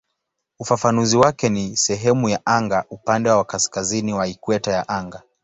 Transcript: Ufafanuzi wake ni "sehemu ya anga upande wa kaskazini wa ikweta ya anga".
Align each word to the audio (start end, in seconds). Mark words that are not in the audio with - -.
Ufafanuzi 0.59 1.17
wake 1.17 1.49
ni 1.49 1.77
"sehemu 1.77 2.29
ya 2.29 2.45
anga 2.45 2.85
upande 2.89 3.29
wa 3.29 3.43
kaskazini 3.45 4.13
wa 4.13 4.27
ikweta 4.27 4.71
ya 4.71 4.89
anga". 4.89 5.21